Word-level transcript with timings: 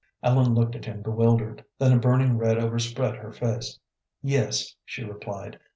Ellen 0.23 0.55
looked 0.55 0.75
at 0.75 0.85
him 0.85 1.03
bewildered, 1.03 1.63
then 1.77 1.91
a 1.93 1.99
burning 1.99 2.35
red 2.39 2.57
overspread 2.57 3.17
her 3.17 3.31
face. 3.31 3.77
"Yes," 4.23 4.75
she 4.83 5.03
replied. 5.03 5.59